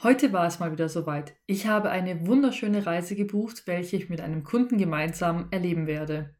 [0.00, 1.34] Heute war es mal wieder soweit.
[1.46, 6.36] Ich habe eine wunderschöne Reise gebucht, welche ich mit einem Kunden gemeinsam erleben werde.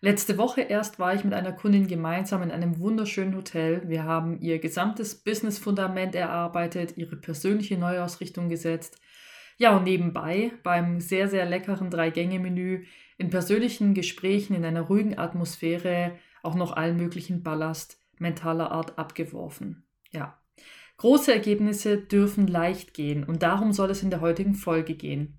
[0.00, 3.82] Letzte Woche erst war ich mit einer Kundin gemeinsam in einem wunderschönen Hotel.
[3.88, 9.00] Wir haben ihr gesamtes Business-Fundament erarbeitet, ihre persönliche Neuausrichtung gesetzt.
[9.56, 12.84] Ja, und nebenbei beim sehr, sehr leckeren Drei-Gänge-Menü
[13.18, 16.12] in persönlichen Gesprächen in einer ruhigen Atmosphäre
[16.44, 19.84] auch noch allen möglichen Ballast mentaler Art abgeworfen.
[20.12, 20.38] Ja,
[20.96, 25.38] Große Ergebnisse dürfen leicht gehen und darum soll es in der heutigen Folge gehen.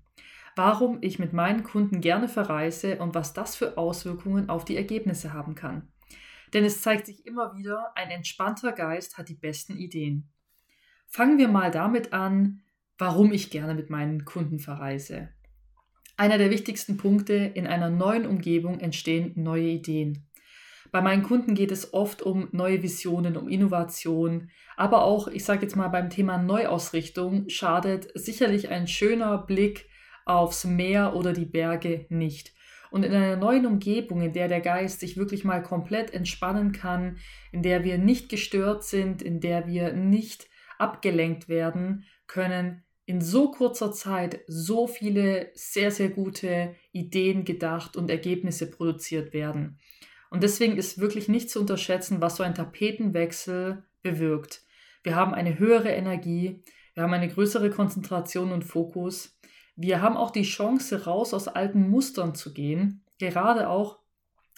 [0.54, 5.32] Warum ich mit meinen Kunden gerne verreise und was das für Auswirkungen auf die Ergebnisse
[5.32, 5.88] haben kann.
[6.54, 10.28] Denn es zeigt sich immer wieder, ein entspannter Geist hat die besten Ideen.
[11.06, 12.62] Fangen wir mal damit an,
[12.98, 15.28] warum ich gerne mit meinen Kunden verreise.
[16.16, 20.25] Einer der wichtigsten Punkte, in einer neuen Umgebung entstehen neue Ideen.
[20.92, 25.62] Bei meinen Kunden geht es oft um neue Visionen, um Innovation, aber auch, ich sage
[25.62, 29.88] jetzt mal beim Thema Neuausrichtung, schadet sicherlich ein schöner Blick
[30.24, 32.52] aufs Meer oder die Berge nicht.
[32.90, 37.18] Und in einer neuen Umgebung, in der der Geist sich wirklich mal komplett entspannen kann,
[37.52, 43.50] in der wir nicht gestört sind, in der wir nicht abgelenkt werden, können in so
[43.52, 49.78] kurzer Zeit so viele sehr, sehr gute Ideen gedacht und Ergebnisse produziert werden.
[50.36, 54.60] Und deswegen ist wirklich nicht zu unterschätzen, was so ein Tapetenwechsel bewirkt.
[55.02, 59.40] Wir haben eine höhere Energie, wir haben eine größere Konzentration und Fokus.
[59.76, 64.00] Wir haben auch die Chance, raus aus alten Mustern zu gehen, gerade auch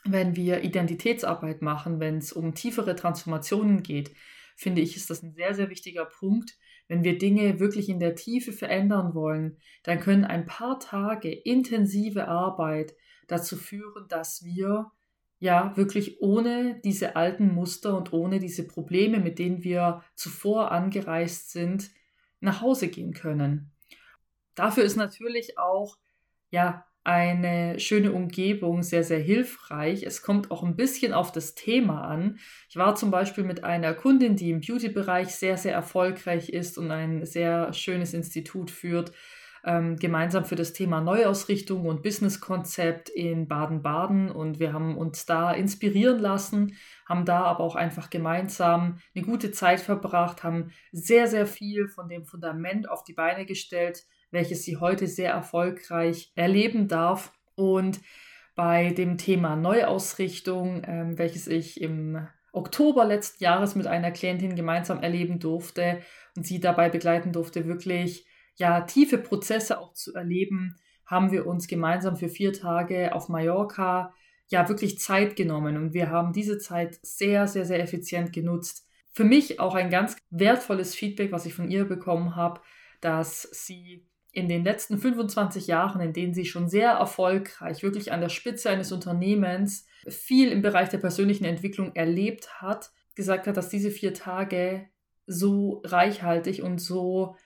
[0.03, 4.11] wenn wir Identitätsarbeit machen, wenn es um tiefere Transformationen geht,
[4.57, 6.59] finde ich, ist das ein sehr, sehr wichtiger Punkt.
[6.89, 12.27] Wenn wir Dinge wirklich in der Tiefe verändern wollen, dann können ein paar Tage intensive
[12.27, 12.97] Arbeit
[13.29, 14.91] dazu führen, dass wir
[15.39, 21.51] ja wirklich ohne diese alten Muster und ohne diese Probleme, mit denen wir zuvor angereist
[21.51, 21.91] sind,
[22.41, 23.73] nach Hause gehen können.
[24.55, 25.97] Dafür ist natürlich auch
[26.51, 30.03] ja eine schöne Umgebung sehr, sehr hilfreich.
[30.03, 32.39] Es kommt auch ein bisschen auf das Thema an.
[32.69, 36.91] Ich war zum Beispiel mit einer Kundin, die im Beauty-Bereich sehr, sehr erfolgreich ist und
[36.91, 39.13] ein sehr schönes Institut führt
[39.65, 45.53] ähm, gemeinsam für das Thema Neuausrichtung und Businesskonzept in Baden-Baden und wir haben uns da
[45.53, 46.77] inspirieren lassen,
[47.07, 52.09] haben da aber auch einfach gemeinsam eine gute Zeit verbracht, haben sehr, sehr viel von
[52.09, 57.33] dem Fundament auf die Beine gestellt, welches sie heute sehr erfolgreich erleben darf.
[57.55, 58.01] Und
[58.55, 65.03] bei dem Thema Neuausrichtung, ähm, welches ich im Oktober letzten Jahres mit einer Klientin gemeinsam
[65.03, 66.01] erleben durfte
[66.37, 68.27] und sie dabei begleiten durfte, wirklich
[68.59, 70.77] ja, tiefe Prozesse auch zu erleben,
[71.07, 74.15] haben wir uns gemeinsam für vier Tage auf Mallorca
[74.49, 78.87] ja wirklich Zeit genommen und wir haben diese Zeit sehr, sehr, sehr effizient genutzt.
[79.13, 82.61] Für mich auch ein ganz wertvolles Feedback, was ich von ihr bekommen habe,
[83.01, 88.21] dass sie in den letzten 25 Jahren, in denen sie schon sehr erfolgreich, wirklich an
[88.21, 93.69] der Spitze eines Unternehmens, viel im Bereich der persönlichen Entwicklung erlebt hat, gesagt hat, dass
[93.69, 94.89] diese vier Tage
[95.27, 97.37] so reichhaltig und so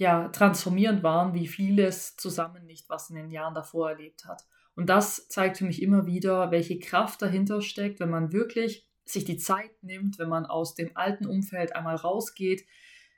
[0.00, 4.46] ja, transformierend waren, wie vieles zusammen nicht, was in den Jahren davor erlebt hat.
[4.74, 9.26] Und das zeigt für mich immer wieder, welche Kraft dahinter steckt, wenn man wirklich sich
[9.26, 12.64] die Zeit nimmt, wenn man aus dem alten Umfeld einmal rausgeht,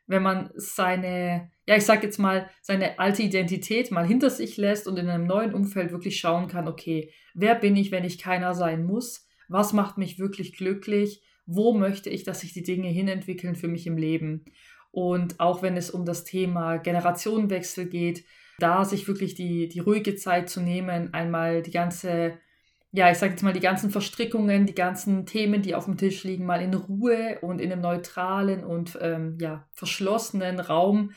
[0.08, 4.88] wenn man seine, ja, ich sag jetzt mal, seine alte Identität mal hinter sich lässt
[4.88, 8.54] und in einem neuen Umfeld wirklich schauen kann, okay, wer bin ich, wenn ich keiner
[8.54, 9.28] sein muss?
[9.48, 11.22] Was macht mich wirklich glücklich?
[11.46, 14.44] Wo möchte ich, dass sich die Dinge hinentwickeln für mich im Leben?
[14.92, 18.24] Und auch wenn es um das Thema Generationenwechsel geht,
[18.58, 22.38] da sich wirklich die, die ruhige Zeit zu nehmen, einmal die ganze,
[22.92, 26.22] ja, ich sage jetzt mal, die ganzen Verstrickungen, die ganzen Themen, die auf dem Tisch
[26.24, 31.12] liegen, mal in Ruhe und in einem neutralen und ähm, ja, verschlossenen Raum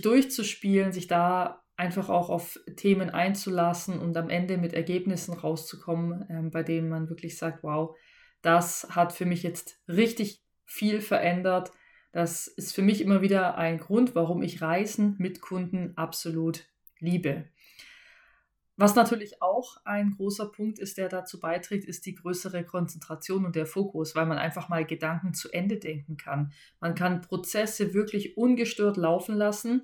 [0.00, 6.50] durchzuspielen, sich da einfach auch auf Themen einzulassen und am Ende mit Ergebnissen rauszukommen, ähm,
[6.50, 7.96] bei denen man wirklich sagt, wow,
[8.40, 11.72] das hat für mich jetzt richtig viel verändert
[12.16, 16.64] das ist für mich immer wieder ein Grund, warum ich Reisen mit Kunden absolut
[16.98, 17.44] liebe.
[18.78, 23.54] Was natürlich auch ein großer Punkt ist, der dazu beiträgt, ist die größere Konzentration und
[23.54, 26.52] der Fokus, weil man einfach mal Gedanken zu Ende denken kann.
[26.80, 29.82] Man kann Prozesse wirklich ungestört laufen lassen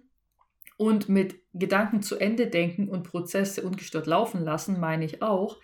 [0.79, 5.61] und mit Gedanken zu Ende denken und Prozesse ungestört laufen lassen, meine ich auch,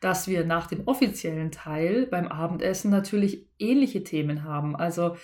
[0.00, 4.76] dass wir nach dem offiziellen Teil beim Abendessen natürlich ähnliche Themen haben.
[4.76, 5.16] Also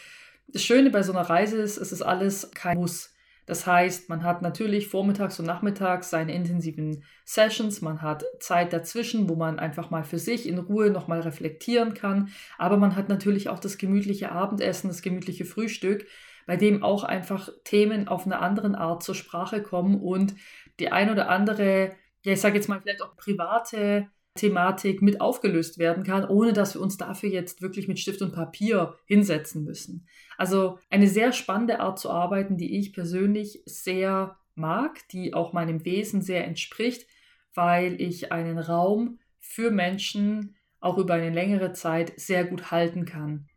[0.48, 3.14] das Schöne bei so einer Reise ist, es ist alles kein Muss.
[3.48, 9.26] Das heißt, man hat natürlich vormittags und nachmittags seine intensiven Sessions, man hat Zeit dazwischen,
[9.26, 12.28] wo man einfach mal für sich in Ruhe nochmal reflektieren kann,
[12.58, 16.06] aber man hat natürlich auch das gemütliche Abendessen, das gemütliche Frühstück,
[16.46, 20.34] bei dem auch einfach Themen auf einer anderen Art zur Sprache kommen und
[20.78, 21.92] die ein oder andere,
[22.24, 26.74] ja, ich sage jetzt mal vielleicht auch private Thematik mit aufgelöst werden kann, ohne dass
[26.74, 30.06] wir uns dafür jetzt wirklich mit Stift und Papier hinsetzen müssen.
[30.36, 35.84] Also eine sehr spannende Art zu arbeiten, die ich persönlich sehr mag, die auch meinem
[35.84, 37.06] Wesen sehr entspricht,
[37.54, 43.48] weil ich einen Raum für Menschen auch über eine längere Zeit sehr gut halten kann.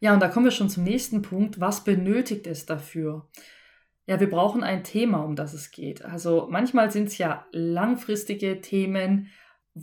[0.00, 1.60] Ja, und da kommen wir schon zum nächsten Punkt.
[1.60, 3.28] Was benötigt es dafür?
[4.06, 6.02] Ja, wir brauchen ein Thema, um das es geht.
[6.02, 9.28] Also manchmal sind es ja langfristige Themen,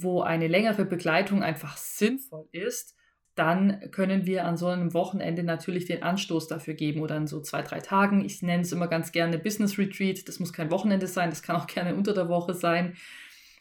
[0.01, 2.95] wo eine längere Begleitung einfach sinnvoll ist.
[3.35, 7.41] Dann können wir an so einem Wochenende natürlich den Anstoß dafür geben oder an so
[7.41, 8.23] zwei, drei Tagen.
[8.23, 10.27] Ich nenne es immer ganz gerne Business Retreat.
[10.27, 12.95] Das muss kein Wochenende sein, das kann auch gerne unter der Woche sein,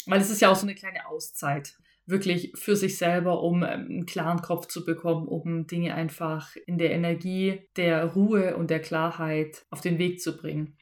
[0.07, 1.77] weil es ist ja auch so eine kleine Auszeit
[2.07, 6.79] wirklich für sich selber, um ähm, einen klaren Kopf zu bekommen, um Dinge einfach in
[6.79, 10.77] der Energie der Ruhe und der Klarheit auf den Weg zu bringen.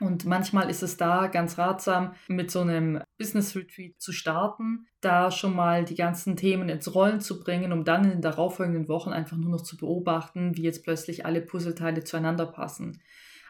[0.00, 5.30] Und manchmal ist es da ganz ratsam, mit so einem Business Retreat zu starten, da
[5.30, 9.10] schon mal die ganzen Themen ins Rollen zu bringen, um dann in den darauffolgenden Wochen
[9.10, 13.02] einfach nur noch zu beobachten, wie jetzt plötzlich alle Puzzleteile zueinander passen.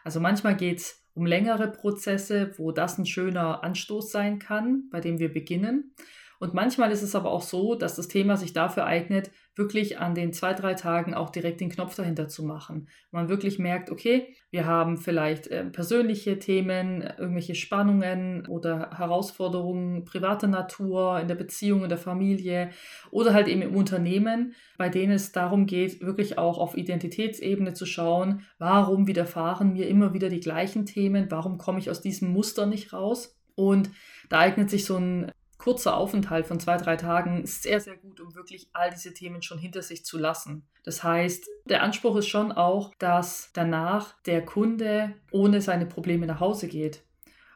[0.03, 4.99] Also manchmal geht es um längere Prozesse, wo das ein schöner Anstoß sein kann, bei
[4.99, 5.95] dem wir beginnen.
[6.41, 10.15] Und manchmal ist es aber auch so, dass das Thema sich dafür eignet, wirklich an
[10.15, 12.87] den zwei, drei Tagen auch direkt den Knopf dahinter zu machen.
[13.11, 20.47] Man wirklich merkt, okay, wir haben vielleicht äh, persönliche Themen, irgendwelche Spannungen oder Herausforderungen privater
[20.47, 22.71] Natur, in der Beziehung, in der Familie
[23.11, 27.85] oder halt eben im Unternehmen, bei denen es darum geht, wirklich auch auf Identitätsebene zu
[27.85, 32.65] schauen, warum widerfahren mir immer wieder die gleichen Themen, warum komme ich aus diesem Muster
[32.65, 33.37] nicht raus.
[33.53, 33.91] Und
[34.29, 38.33] da eignet sich so ein kurzer Aufenthalt von zwei, drei Tagen sehr, sehr gut, um
[38.33, 40.67] wirklich all diese Themen schon hinter sich zu lassen.
[40.83, 46.39] Das heißt, der Anspruch ist schon auch, dass danach der Kunde ohne seine Probleme nach
[46.39, 47.03] Hause geht.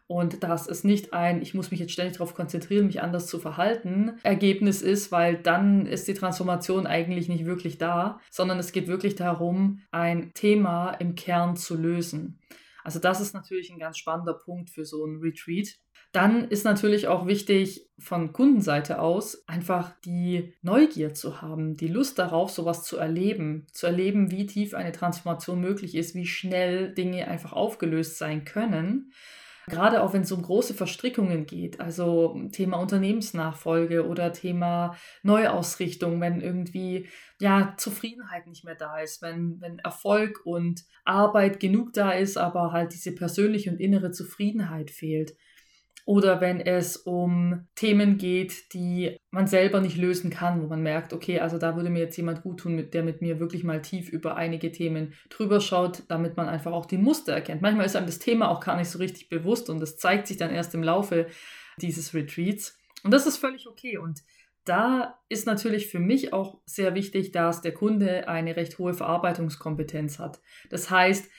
[0.06, 3.40] Und dass es nicht ein, ich muss mich jetzt ständig darauf konzentrieren, mich anders zu
[3.40, 8.88] verhalten, Ergebnis ist, weil dann ist die Transformation eigentlich nicht wirklich da, sondern es geht
[8.88, 12.40] wirklich darum, ein Thema im Kern zu lösen.
[12.84, 15.80] Also das ist natürlich ein ganz spannender Punkt für so ein Retreat.
[16.16, 22.18] Dann ist natürlich auch wichtig von Kundenseite aus einfach die Neugier zu haben, die Lust
[22.20, 27.28] darauf, sowas zu erleben, zu erleben, wie tief eine Transformation möglich ist, wie schnell Dinge
[27.28, 29.12] einfach aufgelöst sein können.
[29.68, 36.40] Gerade auch wenn es um große Verstrickungen geht, also Thema Unternehmensnachfolge oder Thema Neuausrichtung, wenn
[36.40, 37.10] irgendwie
[37.42, 42.72] ja Zufriedenheit nicht mehr da ist, wenn, wenn Erfolg und Arbeit genug da ist, aber
[42.72, 45.36] halt diese persönliche und innere Zufriedenheit fehlt
[46.06, 51.14] oder wenn es um Themen geht, die man selber nicht lösen kann, wo man merkt,
[51.14, 54.10] okay, also da würde mir jetzt jemand gut tun, der mit mir wirklich mal tief
[54.10, 57.64] über einige Themen drüber schaut, damit man einfach auch die Muster erkennt.
[57.64, 60.38] Manchmal ist einem das Thema auch gar nicht so richtig bewusst und das zeigt sich
[60.38, 61.26] dann erst im Laufe
[61.82, 62.78] dieses Retreats.
[63.04, 63.98] Und das ist völlig okay.
[63.98, 64.22] Und
[64.64, 70.20] da ist natürlich für mich auch sehr wichtig, dass der Kunde eine recht hohe Verarbeitungskompetenz
[70.20, 70.40] hat.
[70.70, 71.30] Das heißt,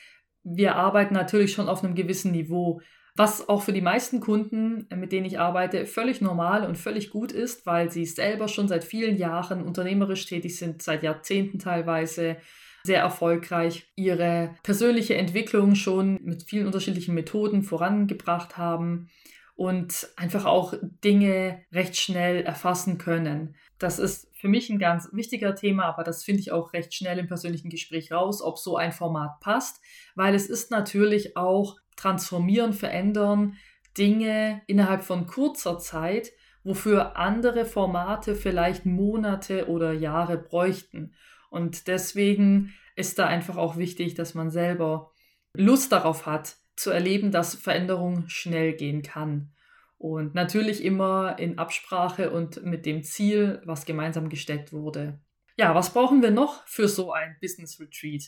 [0.42, 2.80] wir arbeiten natürlich schon auf einem gewissen Niveau
[3.16, 7.10] was auch für die meisten Kunden, äh, mit denen ich arbeite, völlig normal und völlig
[7.10, 12.36] gut ist, weil sie selber schon seit vielen Jahren unternehmerisch tätig sind, seit Jahrzehnten teilweise
[12.84, 19.08] sehr erfolgreich ihre persönliche Entwicklung schon mit vielen unterschiedlichen Methoden vorangebracht haben
[19.56, 23.56] und einfach auch Dinge recht schnell erfassen können.
[23.78, 27.18] Das ist für mich ein ganz wichtiger Thema, aber das finde ich auch recht schnell
[27.18, 29.82] im persönlichen Gespräch raus, ob so ein Format passt,
[30.14, 33.56] weil es ist natürlich auch transformieren, verändern
[33.96, 36.32] Dinge innerhalb von kurzer Zeit,
[36.64, 41.14] wofür andere Formate vielleicht Monate oder Jahre bräuchten.
[41.50, 45.12] Und deswegen ist da einfach auch wichtig, dass man selber
[45.54, 49.52] Lust darauf hat, zu erleben, dass Veränderung schnell gehen kann.
[49.98, 55.18] Und natürlich immer in Absprache und mit dem Ziel, was gemeinsam gesteckt wurde.
[55.56, 58.24] Ja, was brauchen wir noch für so ein Business Retreat?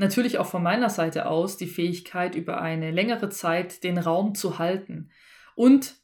[0.00, 4.58] Natürlich auch von meiner Seite aus die Fähigkeit, über eine längere Zeit den Raum zu
[4.58, 5.10] halten
[5.54, 5.96] und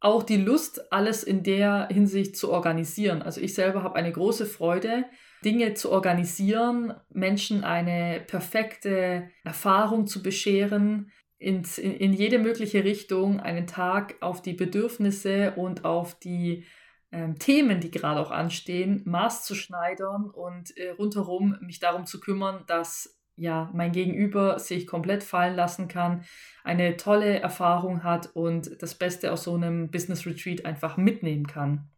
[0.00, 3.22] auch die Lust, alles in der Hinsicht zu organisieren.
[3.22, 5.04] Also ich selber habe eine große Freude,
[5.44, 13.68] Dinge zu organisieren, Menschen eine perfekte Erfahrung zu bescheren, in, in jede mögliche Richtung einen
[13.68, 16.64] Tag auf die Bedürfnisse und auf die
[17.12, 23.13] ähm, Themen, die gerade auch anstehen, maßzuschneidern und äh, rundherum mich darum zu kümmern, dass
[23.36, 26.24] ja, mein Gegenüber sich komplett fallen lassen kann,
[26.62, 31.88] eine tolle Erfahrung hat und das Beste aus so einem Business Retreat einfach mitnehmen kann.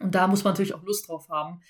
[0.00, 1.62] Und da muss man natürlich auch Lust drauf haben.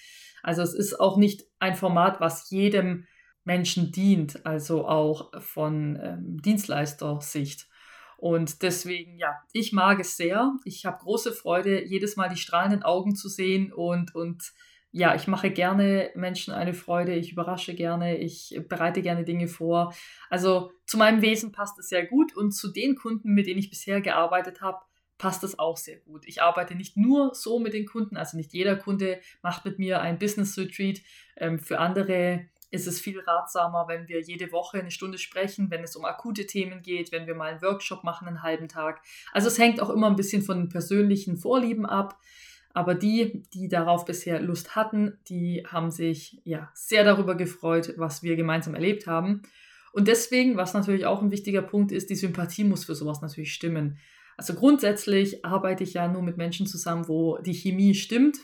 [0.43, 3.07] Also es ist auch nicht ein Format, was jedem
[3.45, 7.69] Menschen dient, also auch von ähm, Dienstleistersicht.
[8.17, 10.55] Und deswegen, ja, ich mag es sehr.
[10.65, 14.53] Ich habe große Freude, jedes Mal die strahlenden Augen zu sehen und, und
[14.97, 19.95] ja, ich mache gerne Menschen eine Freude, ich überrasche gerne, ich bereite gerne Dinge vor.
[20.31, 23.69] Also zu meinem Wesen passt es sehr gut und zu den Kunden, mit denen ich
[23.69, 24.79] bisher gearbeitet habe,
[25.19, 26.27] passt es auch sehr gut.
[26.27, 30.01] Ich arbeite nicht nur so mit den Kunden, also nicht jeder Kunde macht mit mir
[30.01, 31.03] ein Business Retreat.
[31.37, 35.85] Ähm, für andere ist es viel ratsamer, wenn wir jede Woche eine Stunde sprechen, wenn
[35.85, 39.03] es um akute Themen geht, wenn wir mal einen Workshop machen, einen halben Tag.
[39.35, 42.19] Also es hängt auch immer ein bisschen von den persönlichen Vorlieben ab.
[42.77, 48.23] Aber die, die darauf bisher Lust hatten, die haben sich ja sehr darüber gefreut, was
[48.23, 49.41] wir gemeinsam erlebt haben.
[49.95, 53.55] Und deswegen, was natürlich auch ein wichtiger Punkt ist, die Sympathie muss für sowas natürlich
[53.55, 53.97] stimmen.
[54.37, 58.37] Also grundsätzlich arbeite ich ja nur mit Menschen zusammen, wo die Chemie stimmt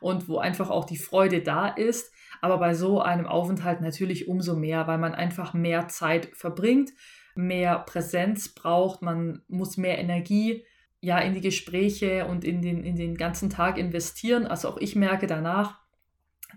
[0.00, 2.12] und wo einfach auch die Freude da ist.
[2.40, 6.90] Aber bei so einem Aufenthalt natürlich umso mehr, weil man einfach mehr Zeit verbringt,
[7.36, 10.64] mehr Präsenz braucht, man muss mehr Energie
[11.02, 14.46] ja in die Gespräche und in den, in den ganzen Tag investieren.
[14.46, 15.80] Also auch ich merke danach,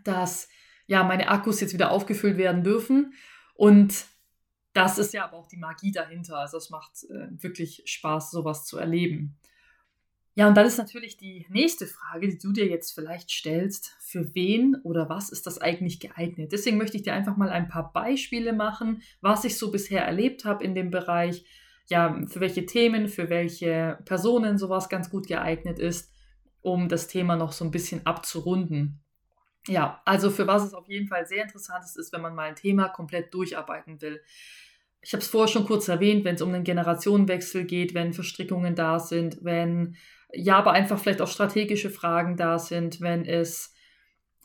[0.03, 0.47] dass
[0.87, 3.13] ja meine Akkus jetzt wieder aufgefüllt werden dürfen.
[3.55, 4.05] Und
[4.73, 6.37] das ist ja aber auch die Magie dahinter.
[6.37, 9.35] Also es macht äh, wirklich Spaß, sowas zu erleben.
[10.35, 14.35] Ja, und dann ist natürlich die nächste Frage, die du dir jetzt vielleicht stellst, für
[14.35, 16.51] wen oder was ist das eigentlich geeignet?
[16.51, 20.43] Deswegen möchte ich dir einfach mal ein paar Beispiele machen, was ich so bisher erlebt
[20.43, 21.45] habe in dem Bereich
[21.87, 26.11] ja, für welche Themen, für welche Personen sowas ganz gut geeignet ist,
[26.61, 28.99] um das Thema noch so ein bisschen abzurunden.
[29.67, 32.49] Ja, also für was es auf jeden Fall sehr interessant ist, ist, wenn man mal
[32.49, 34.21] ein Thema komplett durcharbeiten will.
[35.01, 38.75] Ich habe es vorher schon kurz erwähnt, wenn es um einen Generationenwechsel geht, wenn Verstrickungen
[38.75, 39.95] da sind, wenn
[40.33, 43.73] ja, aber einfach vielleicht auch strategische Fragen da sind, wenn es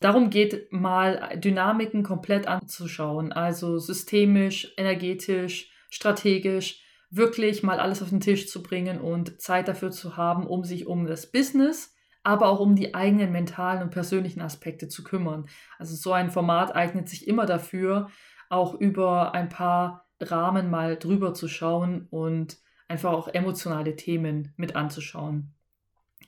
[0.00, 8.20] darum geht, mal Dynamiken komplett anzuschauen, also systemisch, energetisch, strategisch, wirklich mal alles auf den
[8.20, 12.60] Tisch zu bringen und Zeit dafür zu haben, um sich um das Business, aber auch
[12.60, 15.46] um die eigenen mentalen und persönlichen Aspekte zu kümmern.
[15.78, 18.08] Also so ein Format eignet sich immer dafür,
[18.48, 24.76] auch über ein paar Rahmen mal drüber zu schauen und einfach auch emotionale Themen mit
[24.76, 25.54] anzuschauen.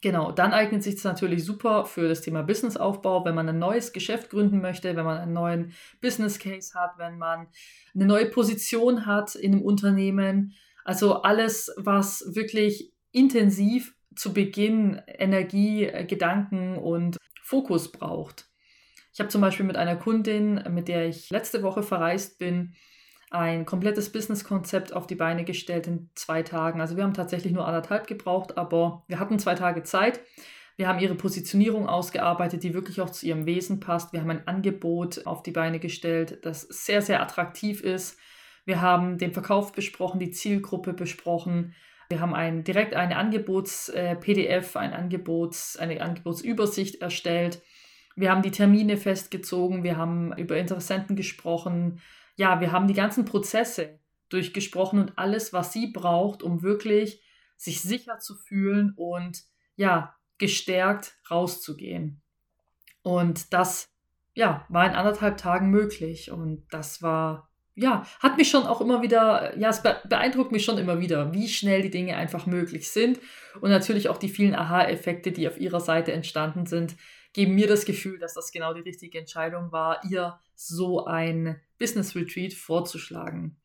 [0.00, 3.92] Genau, dann eignet sich es natürlich super für das Thema Businessaufbau, wenn man ein neues
[3.92, 7.46] Geschäft gründen möchte, wenn man einen neuen Business Case hat, wenn man
[7.94, 15.84] eine neue Position hat in einem Unternehmen, also alles, was wirklich intensiv zu Beginn Energie,
[15.84, 18.48] äh, Gedanken und Fokus braucht.
[19.12, 22.74] Ich habe zum Beispiel mit einer Kundin, mit der ich letzte Woche verreist bin,
[23.30, 26.80] ein komplettes Businesskonzept auf die Beine gestellt in zwei Tagen.
[26.80, 30.20] Also wir haben tatsächlich nur anderthalb gebraucht, aber wir hatten zwei Tage Zeit.
[30.76, 34.12] Wir haben ihre Positionierung ausgearbeitet, die wirklich auch zu ihrem Wesen passt.
[34.12, 38.18] Wir haben ein Angebot auf die Beine gestellt, das sehr, sehr attraktiv ist,
[38.64, 41.74] wir haben den Verkauf besprochen, die Zielgruppe besprochen.
[42.08, 47.62] Wir haben ein, direkt eine Angebots-PDF, äh, ein Angebots, eine Angebotsübersicht erstellt.
[48.14, 52.00] Wir haben die Termine festgezogen, wir haben über Interessenten gesprochen.
[52.36, 57.22] Ja, wir haben die ganzen Prozesse durchgesprochen und alles, was sie braucht, um wirklich
[57.56, 59.42] sich sicher zu fühlen und
[59.76, 62.20] ja, gestärkt rauszugehen.
[63.02, 63.90] Und das
[64.34, 69.02] ja, war in anderthalb Tagen möglich und das war ja, hat mich schon auch immer
[69.02, 73.18] wieder, ja, es beeindruckt mich schon immer wieder, wie schnell die Dinge einfach möglich sind.
[73.60, 76.96] Und natürlich auch die vielen Aha-Effekte, die auf ihrer Seite entstanden sind,
[77.32, 82.14] geben mir das Gefühl, dass das genau die richtige Entscheidung war, ihr so ein Business
[82.14, 83.56] Retreat vorzuschlagen.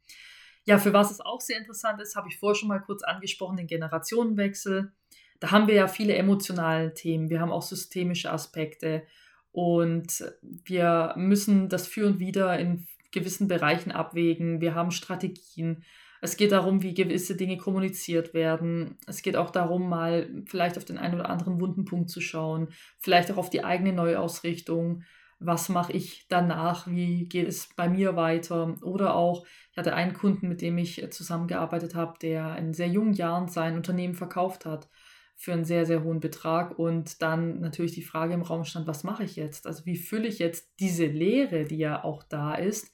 [0.63, 3.57] Ja, für was es auch sehr interessant ist, habe ich vorher schon mal kurz angesprochen,
[3.57, 4.91] den Generationenwechsel.
[5.39, 9.03] Da haben wir ja viele emotionale Themen, wir haben auch systemische Aspekte
[9.51, 14.61] und wir müssen das für und wieder in gewissen Bereichen abwägen.
[14.61, 15.83] Wir haben Strategien.
[16.21, 18.97] Es geht darum, wie gewisse Dinge kommuniziert werden.
[19.05, 22.69] Es geht auch darum, mal vielleicht auf den einen oder anderen wunden Punkt zu schauen,
[22.97, 25.03] vielleicht auch auf die eigene Neuausrichtung.
[25.39, 26.87] Was mache ich danach?
[26.87, 28.75] Wie geht es bei mir weiter?
[28.81, 33.13] Oder auch, ich hatte einen Kunden, mit dem ich zusammengearbeitet habe, der in sehr jungen
[33.13, 34.89] Jahren sein Unternehmen verkauft hat
[35.37, 36.77] für einen sehr, sehr hohen Betrag.
[36.77, 39.67] Und dann natürlich die Frage im Raum stand, was mache ich jetzt?
[39.67, 42.91] Also wie fülle ich jetzt diese Lehre, die ja auch da ist,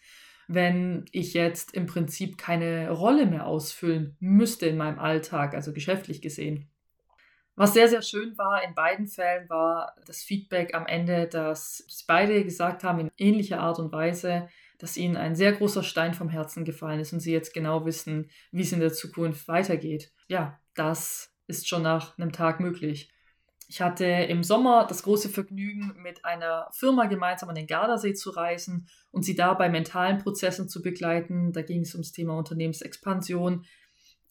[0.48, 6.22] wenn ich jetzt im Prinzip keine Rolle mehr ausfüllen müsste in meinem Alltag, also geschäftlich
[6.22, 6.70] gesehen.
[7.56, 12.44] Was sehr, sehr schön war in beiden Fällen, war das Feedback am Ende, dass beide
[12.44, 16.66] gesagt haben, in ähnlicher Art und Weise, dass ihnen ein sehr großer Stein vom Herzen
[16.66, 20.12] gefallen ist und sie jetzt genau wissen, wie es in der Zukunft weitergeht.
[20.28, 23.12] Ja, das ist schon nach einem Tag möglich.
[23.68, 28.30] Ich hatte im Sommer das große Vergnügen, mit einer Firma gemeinsam an den Gardasee zu
[28.30, 31.54] reisen und sie da bei mentalen Prozessen zu begleiten.
[31.54, 33.66] Da ging es ums Thema Unternehmensexpansion.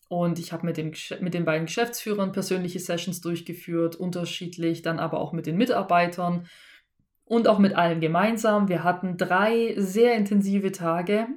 [0.09, 0.77] Und ich habe mit,
[1.21, 6.47] mit den beiden Geschäftsführern persönliche Sessions durchgeführt, unterschiedlich, dann aber auch mit den Mitarbeitern
[7.25, 8.69] und auch mit allen gemeinsam.
[8.69, 11.29] Wir hatten drei sehr intensive Tage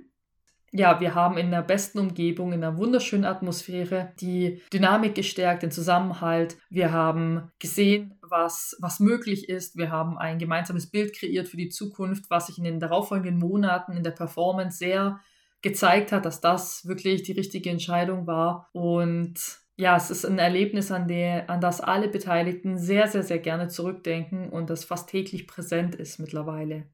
[0.78, 5.72] ja, wir haben in der besten Umgebung, in einer wunderschönen Atmosphäre die Dynamik gestärkt, den
[5.72, 6.58] Zusammenhalt.
[6.70, 9.78] Wir haben gesehen, was, was möglich ist.
[9.78, 13.94] Wir haben ein gemeinsames Bild kreiert für die Zukunft, was sich in den darauffolgenden Monaten
[13.94, 15.22] in der Performance sehr
[15.62, 18.70] gezeigt hat, dass das wirklich die richtige Entscheidung war.
[18.74, 19.40] Und
[19.78, 23.70] ja, es ist ein Erlebnis, an, der, an das alle Beteiligten sehr, sehr, sehr gerne
[23.70, 26.90] zurückdenken und das fast täglich präsent ist mittlerweile.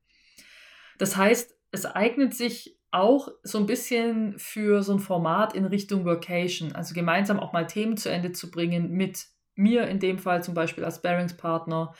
[0.99, 6.05] Das heißt, es eignet sich auch so ein bisschen für so ein Format in Richtung
[6.05, 10.43] Workation, also gemeinsam auch mal Themen zu Ende zu bringen mit mir in dem Fall
[10.43, 11.93] zum Beispiel als Bearingspartner,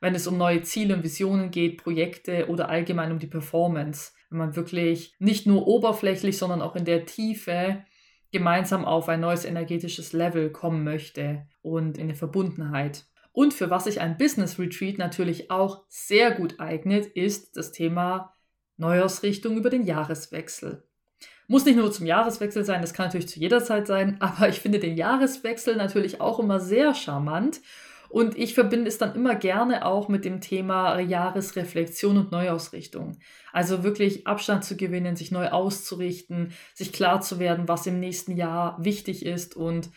[0.00, 4.12] wenn es um neue Ziele und Visionen geht, Projekte oder allgemein um die Performance.
[4.30, 7.84] Wenn man wirklich nicht nur oberflächlich, sondern auch in der Tiefe
[8.32, 13.06] gemeinsam auf ein neues energetisches Level kommen möchte und in eine Verbundenheit.
[13.32, 18.35] Und für was sich ein Business Retreat natürlich auch sehr gut eignet, ist das Thema
[18.76, 20.82] Neujahrsrichtung über den Jahreswechsel.
[21.48, 24.60] Muss nicht nur zum Jahreswechsel sein, das kann natürlich zu jeder Zeit sein, aber ich
[24.60, 27.60] finde den Jahreswechsel natürlich auch immer sehr charmant
[28.08, 33.18] und ich verbinde es dann immer gerne auch mit dem Thema Jahresreflexion und Neuausrichtung.
[33.52, 38.36] Also wirklich Abstand zu gewinnen, sich neu auszurichten, sich klar zu werden, was im nächsten
[38.36, 39.90] Jahr wichtig ist und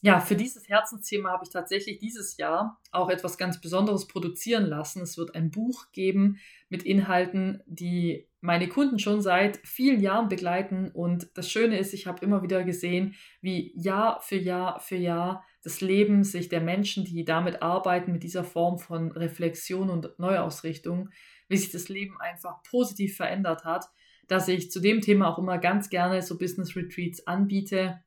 [0.00, 5.02] ja, für dieses Herzensthema habe ich tatsächlich dieses Jahr auch etwas ganz Besonderes produzieren lassen.
[5.02, 10.90] Es wird ein Buch geben mit Inhalten, die meine Kunden schon seit vielen Jahren begleiten.
[10.92, 15.44] Und das Schöne ist, ich habe immer wieder gesehen, wie Jahr für Jahr für Jahr
[15.62, 21.10] das Leben sich der Menschen, die damit arbeiten, mit dieser Form von Reflexion und Neuausrichtung,
[21.48, 23.86] wie sich das Leben einfach positiv verändert hat,
[24.28, 28.00] dass ich zu dem Thema auch immer ganz gerne so Business Retreats anbiete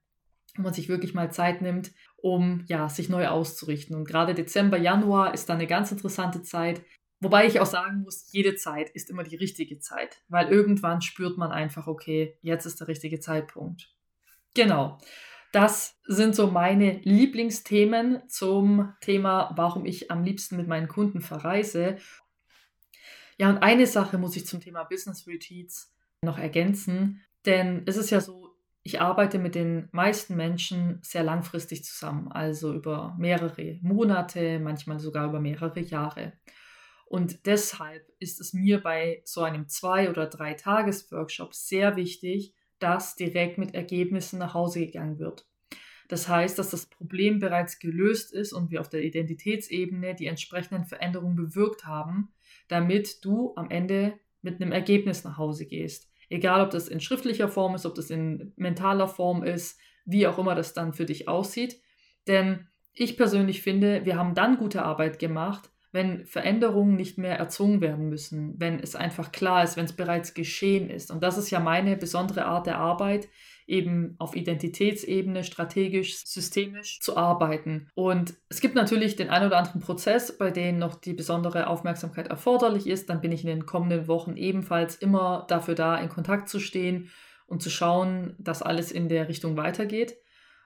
[0.56, 3.96] wo man sich wirklich mal Zeit nimmt, um ja, sich neu auszurichten.
[3.96, 6.82] Und gerade Dezember, Januar ist da eine ganz interessante Zeit.
[7.22, 11.38] Wobei ich auch sagen muss, jede Zeit ist immer die richtige Zeit, weil irgendwann spürt
[11.38, 13.94] man einfach, okay, jetzt ist der richtige Zeitpunkt.
[14.56, 14.98] Genau.
[15.52, 21.98] Das sind so meine Lieblingsthemen zum Thema, warum ich am liebsten mit meinen Kunden verreise.
[23.38, 28.10] Ja, und eine Sache muss ich zum Thema Business Retreats noch ergänzen, denn es ist
[28.10, 34.60] ja so, ich arbeite mit den meisten Menschen sehr langfristig zusammen, also über mehrere Monate,
[34.60, 36.34] manchmal sogar über mehrere Jahre.
[37.12, 43.18] Und deshalb ist es mir bei so einem zwei- oder drei Tages-Workshop sehr wichtig, dass
[43.18, 45.46] direkt mit Ergebnissen nach Hause gegangen wird.
[46.08, 50.86] Das heißt, dass das Problem bereits gelöst ist und wir auf der Identitätsebene die entsprechenden
[50.86, 52.32] Veränderungen bewirkt haben,
[52.70, 56.10] damit du am Ende mit einem Ergebnis nach Hause gehst.
[56.30, 60.40] Egal, ob das in schriftlicher Form ist, ob das in mentaler Form ist, wie auch
[60.40, 61.82] immer das dann für dich aussieht.
[62.28, 67.82] Denn ich persönlich finde, wir haben dann gute Arbeit gemacht, wenn Veränderungen nicht mehr erzwungen
[67.82, 71.12] werden müssen, wenn es einfach klar ist, wenn es bereits geschehen ist.
[71.12, 73.28] Und das ist ja meine besondere Art der Arbeit,
[73.68, 77.88] eben auf Identitätsebene strategisch, systemisch zu arbeiten.
[77.94, 82.28] Und es gibt natürlich den ein oder anderen Prozess, bei dem noch die besondere Aufmerksamkeit
[82.28, 83.10] erforderlich ist.
[83.10, 87.10] Dann bin ich in den kommenden Wochen ebenfalls immer dafür da, in Kontakt zu stehen
[87.48, 90.16] und zu schauen, dass alles in der Richtung weitergeht.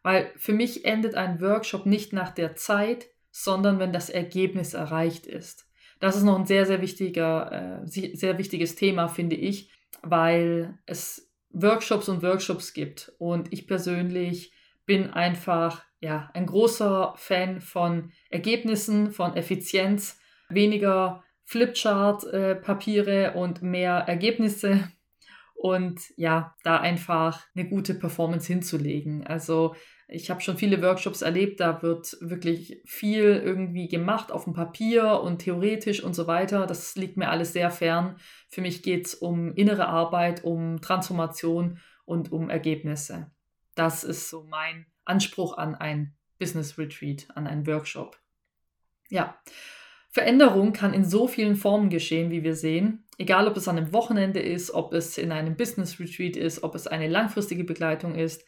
[0.03, 5.27] Weil für mich endet ein Workshop nicht nach der Zeit, sondern wenn das Ergebnis erreicht
[5.27, 5.67] ist.
[5.99, 9.69] Das ist noch ein sehr, sehr wichtiger, äh, sehr wichtiges Thema, finde ich,
[10.01, 13.11] weil es Workshops und Workshops gibt.
[13.17, 14.53] Und ich persönlich
[14.85, 20.17] bin einfach ja, ein großer Fan von Ergebnissen, von Effizienz,
[20.47, 24.87] weniger Flipchart-Papiere und mehr Ergebnisse.
[25.55, 29.27] Und ja, da einfach eine gute Performance hinzulegen.
[29.27, 29.75] Also
[30.07, 35.21] ich habe schon viele Workshops erlebt, da wird wirklich viel irgendwie gemacht auf dem Papier
[35.21, 36.67] und theoretisch und so weiter.
[36.67, 38.17] Das liegt mir alles sehr fern.
[38.49, 43.31] Für mich geht es um innere Arbeit, um Transformation und um Ergebnisse.
[43.73, 48.17] Das ist so mein Anspruch an ein Business Retreat, an einen Workshop.
[49.09, 49.39] Ja,
[50.09, 53.05] Veränderung kann in so vielen Formen geschehen, wie wir sehen.
[53.17, 56.75] Egal, ob es an einem Wochenende ist, ob es in einem Business Retreat ist, ob
[56.75, 58.45] es eine langfristige Begleitung ist.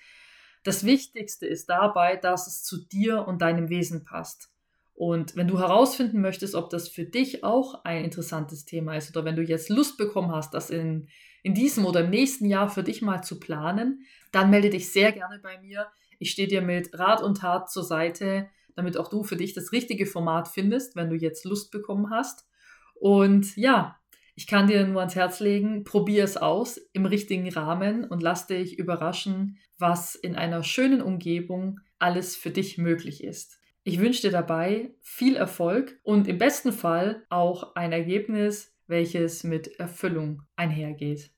[0.68, 4.50] Das Wichtigste ist dabei, dass es zu dir und deinem Wesen passt.
[4.96, 9.24] Und wenn du herausfinden möchtest, ob das für dich auch ein interessantes Thema ist oder
[9.24, 11.08] wenn du jetzt Lust bekommen hast, das in,
[11.42, 14.02] in diesem oder im nächsten Jahr für dich mal zu planen,
[14.34, 15.88] dann melde dich sehr gerne bei mir.
[16.20, 19.72] Ich stehe dir mit Rat und Tat zur Seite, damit auch du für dich das
[19.72, 22.46] richtige Format findest, wenn du jetzt Lust bekommen hast.
[22.94, 23.97] Und ja,
[24.38, 28.46] ich kann dir nur ans Herz legen, probier es aus im richtigen Rahmen und lass
[28.46, 33.60] dich überraschen, was in einer schönen Umgebung alles für dich möglich ist.
[33.84, 39.80] Ich wünsche dir dabei viel Erfolg und im besten Fall auch ein Ergebnis, welches mit
[39.80, 41.32] Erfüllung einhergeht.